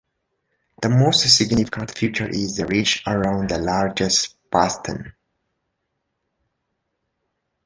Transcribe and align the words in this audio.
The 0.81 0.89
most 0.89 1.29
significant 1.29 1.95
feature 1.95 2.27
is 2.27 2.57
the 2.57 2.65
ridge 2.65 3.03
around 3.05 3.49
the 3.51 3.59
largest 3.59 4.35
basin. 4.49 5.13